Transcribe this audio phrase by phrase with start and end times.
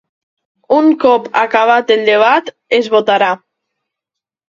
[0.77, 3.33] Un cop acabat el debat, es votarà.